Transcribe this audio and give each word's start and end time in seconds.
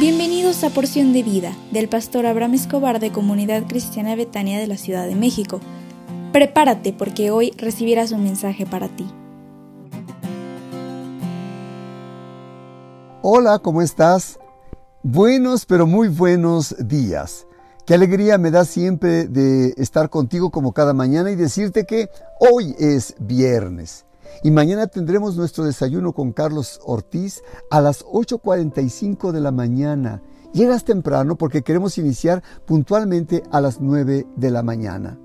Bienvenidos 0.00 0.64
a 0.64 0.70
Porción 0.70 1.12
de 1.12 1.22
Vida 1.22 1.54
del 1.72 1.86
pastor 1.86 2.24
Abraham 2.24 2.54
Escobar 2.54 3.00
de 3.00 3.12
Comunidad 3.12 3.66
Cristiana 3.68 4.16
Betania 4.16 4.58
de 4.58 4.66
la 4.66 4.78
Ciudad 4.78 5.06
de 5.06 5.14
México. 5.14 5.60
Prepárate 6.32 6.94
porque 6.94 7.30
hoy 7.30 7.52
recibirás 7.58 8.10
un 8.10 8.24
mensaje 8.24 8.64
para 8.64 8.88
ti. 8.88 9.06
Hola, 13.20 13.58
¿cómo 13.58 13.82
estás? 13.82 14.38
Buenos, 15.02 15.66
pero 15.66 15.86
muy 15.86 16.08
buenos 16.08 16.74
días. 16.78 17.46
Qué 17.84 17.92
alegría 17.92 18.38
me 18.38 18.50
da 18.50 18.64
siempre 18.64 19.26
de 19.26 19.74
estar 19.76 20.08
contigo 20.08 20.50
como 20.50 20.72
cada 20.72 20.94
mañana 20.94 21.30
y 21.30 21.36
decirte 21.36 21.84
que 21.84 22.08
hoy 22.38 22.74
es 22.78 23.16
viernes. 23.18 24.06
Y 24.42 24.50
mañana 24.50 24.86
tendremos 24.86 25.36
nuestro 25.36 25.64
desayuno 25.64 26.12
con 26.12 26.32
Carlos 26.32 26.80
Ortiz 26.84 27.42
a 27.70 27.80
las 27.80 28.04
8.45 28.04 29.32
de 29.32 29.40
la 29.40 29.52
mañana. 29.52 30.22
Llegas 30.52 30.84
temprano 30.84 31.36
porque 31.36 31.62
queremos 31.62 31.98
iniciar 31.98 32.42
puntualmente 32.66 33.42
a 33.50 33.60
las 33.60 33.80
9 33.80 34.26
de 34.36 34.50
la 34.50 34.62
mañana. 34.62 35.18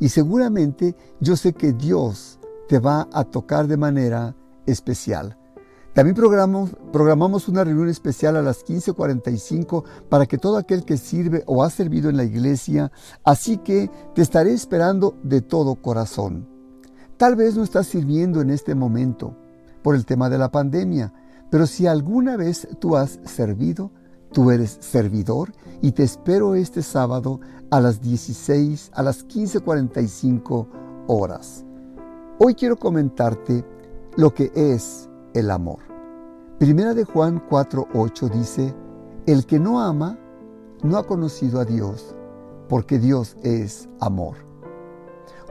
Y 0.00 0.10
seguramente 0.10 0.94
yo 1.20 1.36
sé 1.36 1.52
que 1.52 1.72
Dios 1.72 2.38
te 2.68 2.78
va 2.78 3.08
a 3.12 3.24
tocar 3.24 3.66
de 3.66 3.76
manera 3.76 4.36
especial. 4.66 5.36
También 5.94 6.14
programamos, 6.14 6.70
programamos 6.92 7.48
una 7.48 7.64
reunión 7.64 7.88
especial 7.88 8.36
a 8.36 8.42
las 8.42 8.64
15.45 8.64 9.84
para 10.08 10.26
que 10.26 10.38
todo 10.38 10.56
aquel 10.56 10.84
que 10.84 10.96
sirve 10.96 11.42
o 11.46 11.64
ha 11.64 11.70
servido 11.70 12.08
en 12.08 12.16
la 12.16 12.24
iglesia, 12.24 12.92
así 13.24 13.58
que 13.58 13.90
te 14.14 14.22
estaré 14.22 14.52
esperando 14.52 15.16
de 15.24 15.40
todo 15.40 15.74
corazón. 15.76 16.57
Tal 17.18 17.34
vez 17.34 17.56
no 17.56 17.64
estás 17.64 17.88
sirviendo 17.88 18.40
en 18.40 18.48
este 18.48 18.76
momento 18.76 19.34
por 19.82 19.96
el 19.96 20.06
tema 20.06 20.30
de 20.30 20.38
la 20.38 20.52
pandemia, 20.52 21.12
pero 21.50 21.66
si 21.66 21.88
alguna 21.88 22.36
vez 22.36 22.68
tú 22.78 22.96
has 22.96 23.18
servido, 23.24 23.90
tú 24.30 24.52
eres 24.52 24.78
servidor 24.80 25.52
y 25.82 25.90
te 25.90 26.04
espero 26.04 26.54
este 26.54 26.80
sábado 26.80 27.40
a 27.70 27.80
las 27.80 28.00
16, 28.00 28.92
a 28.94 29.02
las 29.02 29.26
15.45 29.26 30.68
horas. 31.08 31.64
Hoy 32.38 32.54
quiero 32.54 32.76
comentarte 32.76 33.64
lo 34.16 34.32
que 34.32 34.52
es 34.54 35.10
el 35.34 35.50
amor. 35.50 35.80
Primera 36.60 36.94
de 36.94 37.02
Juan 37.02 37.42
4:8 37.50 38.30
dice, 38.30 38.72
el 39.26 39.44
que 39.44 39.58
no 39.58 39.80
ama 39.80 40.16
no 40.84 40.96
ha 40.96 41.04
conocido 41.04 41.58
a 41.58 41.64
Dios, 41.64 42.14
porque 42.68 43.00
Dios 43.00 43.36
es 43.42 43.88
amor. 43.98 44.47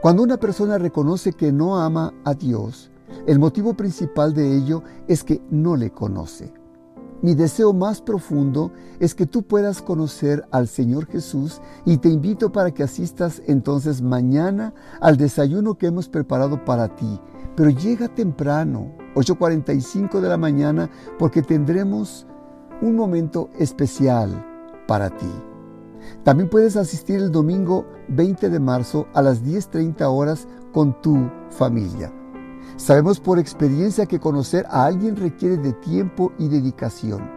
Cuando 0.00 0.22
una 0.22 0.36
persona 0.36 0.78
reconoce 0.78 1.32
que 1.32 1.50
no 1.50 1.80
ama 1.80 2.14
a 2.24 2.32
Dios, 2.34 2.92
el 3.26 3.40
motivo 3.40 3.74
principal 3.74 4.32
de 4.32 4.56
ello 4.56 4.84
es 5.08 5.24
que 5.24 5.42
no 5.50 5.74
le 5.74 5.90
conoce. 5.90 6.52
Mi 7.20 7.34
deseo 7.34 7.72
más 7.72 8.00
profundo 8.00 8.70
es 9.00 9.16
que 9.16 9.26
tú 9.26 9.42
puedas 9.42 9.82
conocer 9.82 10.46
al 10.52 10.68
Señor 10.68 11.06
Jesús 11.06 11.60
y 11.84 11.96
te 11.96 12.10
invito 12.10 12.52
para 12.52 12.70
que 12.70 12.84
asistas 12.84 13.42
entonces 13.48 14.00
mañana 14.00 14.72
al 15.00 15.16
desayuno 15.16 15.76
que 15.76 15.88
hemos 15.88 16.08
preparado 16.08 16.64
para 16.64 16.94
ti. 16.94 17.20
Pero 17.56 17.70
llega 17.70 18.06
temprano, 18.06 18.92
8.45 19.16 20.20
de 20.20 20.28
la 20.28 20.36
mañana, 20.36 20.88
porque 21.18 21.42
tendremos 21.42 22.24
un 22.80 22.94
momento 22.94 23.50
especial 23.58 24.46
para 24.86 25.10
ti. 25.10 25.26
También 26.24 26.48
puedes 26.48 26.76
asistir 26.76 27.16
el 27.16 27.32
domingo 27.32 27.86
20 28.08 28.50
de 28.50 28.60
marzo 28.60 29.06
a 29.14 29.22
las 29.22 29.42
10.30 29.44 30.02
horas 30.02 30.46
con 30.72 31.00
tu 31.00 31.30
familia. 31.50 32.12
Sabemos 32.76 33.18
por 33.18 33.38
experiencia 33.38 34.06
que 34.06 34.20
conocer 34.20 34.66
a 34.70 34.84
alguien 34.84 35.16
requiere 35.16 35.56
de 35.56 35.72
tiempo 35.72 36.32
y 36.38 36.48
dedicación. 36.48 37.28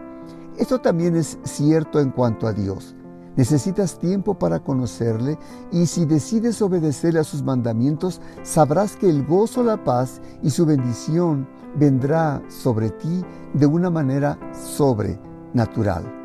Esto 0.56 0.78
también 0.80 1.16
es 1.16 1.38
cierto 1.42 1.98
en 1.98 2.10
cuanto 2.10 2.46
a 2.46 2.52
Dios. 2.52 2.94
Necesitas 3.36 3.98
tiempo 3.98 4.38
para 4.38 4.60
conocerle 4.60 5.38
y 5.70 5.86
si 5.86 6.04
decides 6.04 6.60
obedecerle 6.60 7.20
a 7.20 7.24
sus 7.24 7.42
mandamientos, 7.42 8.20
sabrás 8.42 8.96
que 8.96 9.08
el 9.08 9.24
gozo, 9.24 9.62
la 9.62 9.82
paz 9.82 10.20
y 10.42 10.50
su 10.50 10.66
bendición 10.66 11.48
vendrá 11.76 12.42
sobre 12.48 12.90
ti 12.90 13.24
de 13.54 13.66
una 13.66 13.88
manera 13.88 14.38
sobrenatural. 14.52 16.21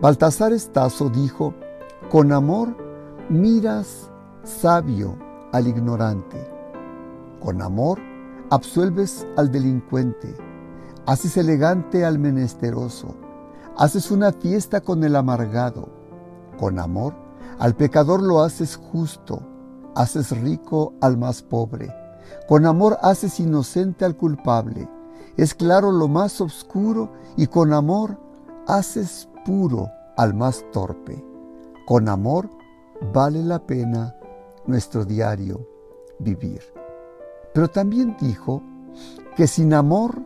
Baltasar 0.00 0.54
Estazo 0.54 1.10
dijo, 1.10 1.52
con 2.10 2.32
amor 2.32 2.74
miras 3.28 4.10
sabio 4.44 5.14
al 5.52 5.66
ignorante, 5.66 6.38
con 7.38 7.60
amor 7.60 7.98
absuelves 8.48 9.26
al 9.36 9.52
delincuente, 9.52 10.34
haces 11.04 11.36
elegante 11.36 12.06
al 12.06 12.18
menesteroso, 12.18 13.14
haces 13.76 14.10
una 14.10 14.32
fiesta 14.32 14.80
con 14.80 15.04
el 15.04 15.16
amargado, 15.16 15.90
con 16.58 16.78
amor 16.78 17.12
al 17.58 17.76
pecador 17.76 18.22
lo 18.22 18.40
haces 18.40 18.76
justo, 18.76 19.42
haces 19.94 20.30
rico 20.40 20.94
al 21.02 21.18
más 21.18 21.42
pobre, 21.42 21.94
con 22.48 22.64
amor 22.64 22.96
haces 23.02 23.38
inocente 23.38 24.06
al 24.06 24.16
culpable, 24.16 24.88
es 25.36 25.54
claro 25.54 25.92
lo 25.92 26.08
más 26.08 26.40
oscuro 26.40 27.12
y 27.36 27.48
con 27.48 27.74
amor 27.74 28.18
haces 28.66 29.28
puro 29.44 29.90
al 30.16 30.34
más 30.34 30.64
torpe. 30.72 31.24
Con 31.86 32.08
amor 32.08 32.48
vale 33.12 33.42
la 33.42 33.58
pena 33.66 34.14
nuestro 34.66 35.04
diario 35.04 35.66
vivir. 36.18 36.62
Pero 37.52 37.68
también 37.68 38.16
dijo 38.20 38.62
que 39.36 39.46
sin 39.46 39.74
amor 39.74 40.22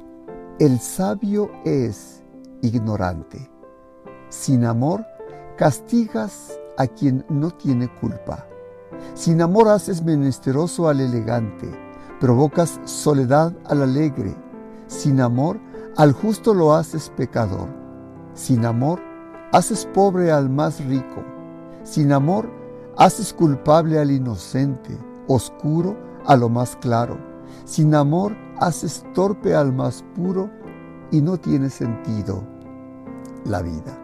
el 0.58 0.78
sabio 0.78 1.50
es 1.64 2.22
ignorante. 2.62 3.50
Sin 4.28 4.64
amor 4.64 5.04
castigas 5.56 6.58
a 6.76 6.86
quien 6.86 7.24
no 7.28 7.50
tiene 7.50 7.88
culpa. 8.00 8.46
Sin 9.14 9.40
amor 9.42 9.68
haces 9.68 10.02
menesteroso 10.02 10.88
al 10.88 11.00
elegante, 11.00 11.70
provocas 12.20 12.80
soledad 12.84 13.52
al 13.66 13.82
alegre. 13.82 14.34
Sin 14.86 15.20
amor 15.20 15.60
al 15.96 16.12
justo 16.12 16.54
lo 16.54 16.74
haces 16.74 17.10
pecador. 17.16 17.83
Sin 18.34 18.64
amor, 18.64 19.00
haces 19.52 19.86
pobre 19.94 20.32
al 20.32 20.50
más 20.50 20.84
rico. 20.84 21.22
Sin 21.84 22.12
amor, 22.12 22.50
haces 22.96 23.32
culpable 23.32 23.98
al 23.98 24.10
inocente, 24.10 24.98
oscuro 25.28 25.96
a 26.26 26.36
lo 26.36 26.48
más 26.48 26.76
claro. 26.76 27.16
Sin 27.64 27.94
amor, 27.94 28.36
haces 28.58 29.04
torpe 29.14 29.54
al 29.54 29.72
más 29.72 30.04
puro 30.14 30.50
y 31.10 31.20
no 31.20 31.36
tiene 31.36 31.70
sentido 31.70 32.42
la 33.44 33.62
vida. 33.62 33.96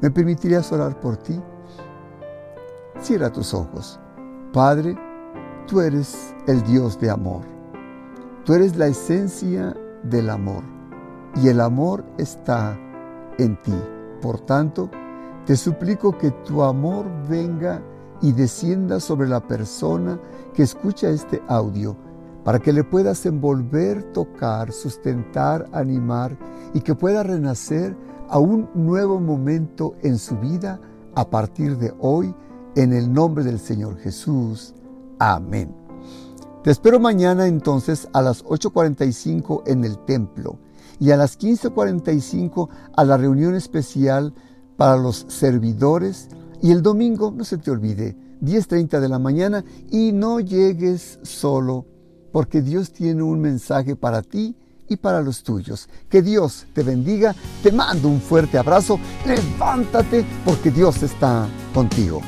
¿Me 0.00 0.10
permitirías 0.10 0.72
orar 0.72 0.98
por 1.00 1.16
ti? 1.16 1.40
Cierra 3.00 3.30
tus 3.30 3.54
ojos. 3.54 4.00
Padre, 4.52 4.96
tú 5.66 5.80
eres 5.80 6.34
el 6.46 6.62
Dios 6.64 6.98
de 6.98 7.10
amor. 7.10 7.42
Tú 8.44 8.54
eres 8.54 8.76
la 8.76 8.86
esencia 8.86 9.76
del 10.02 10.30
amor. 10.30 10.64
Y 11.36 11.48
el 11.48 11.60
amor 11.60 12.04
está 12.16 12.76
en 13.38 13.56
ti. 13.62 13.74
Por 14.20 14.40
tanto, 14.40 14.90
te 15.46 15.56
suplico 15.56 16.16
que 16.16 16.30
tu 16.30 16.62
amor 16.62 17.06
venga 17.28 17.82
y 18.20 18.32
descienda 18.32 19.00
sobre 19.00 19.28
la 19.28 19.40
persona 19.40 20.20
que 20.52 20.62
escucha 20.62 21.08
este 21.08 21.42
audio, 21.48 21.96
para 22.44 22.58
que 22.58 22.72
le 22.72 22.84
puedas 22.84 23.24
envolver, 23.26 24.02
tocar, 24.12 24.72
sustentar, 24.72 25.68
animar 25.72 26.36
y 26.74 26.80
que 26.80 26.94
pueda 26.94 27.22
renacer 27.22 27.96
a 28.28 28.38
un 28.38 28.68
nuevo 28.74 29.20
momento 29.20 29.94
en 30.02 30.18
su 30.18 30.36
vida 30.36 30.80
a 31.14 31.30
partir 31.30 31.78
de 31.78 31.94
hoy, 31.98 32.34
en 32.74 32.92
el 32.92 33.12
nombre 33.12 33.44
del 33.44 33.58
Señor 33.58 33.96
Jesús. 33.98 34.74
Amén. 35.18 35.74
Te 36.62 36.70
espero 36.70 37.00
mañana 37.00 37.46
entonces 37.46 38.08
a 38.12 38.20
las 38.20 38.44
8.45 38.44 39.62
en 39.66 39.84
el 39.84 39.98
templo 40.04 40.58
y 41.00 41.10
a 41.10 41.16
las 41.16 41.38
15.45 41.38 42.68
a 42.96 43.04
la 43.04 43.16
reunión 43.16 43.54
especial 43.54 44.34
para 44.76 44.96
los 44.96 45.26
servidores 45.28 46.28
y 46.62 46.72
el 46.72 46.82
domingo, 46.82 47.32
no 47.36 47.44
se 47.44 47.58
te 47.58 47.70
olvide, 47.70 48.16
10.30 48.42 49.00
de 49.00 49.08
la 49.08 49.18
mañana 49.18 49.64
y 49.90 50.12
no 50.12 50.40
llegues 50.40 51.18
solo 51.22 51.86
porque 52.32 52.62
Dios 52.62 52.92
tiene 52.92 53.22
un 53.22 53.40
mensaje 53.40 53.96
para 53.96 54.22
ti 54.22 54.56
y 54.88 54.96
para 54.96 55.22
los 55.22 55.42
tuyos. 55.42 55.88
Que 56.08 56.22
Dios 56.22 56.66
te 56.72 56.82
bendiga, 56.82 57.34
te 57.62 57.72
mando 57.72 58.08
un 58.08 58.20
fuerte 58.20 58.58
abrazo, 58.58 58.98
levántate 59.26 60.24
porque 60.44 60.70
Dios 60.70 61.02
está 61.02 61.46
contigo. 61.74 62.20